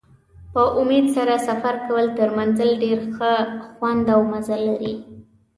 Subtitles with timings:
[0.53, 3.33] په امید سره سفر کول تر منزل ډېر ښه
[3.75, 4.93] خوند او مزه لري.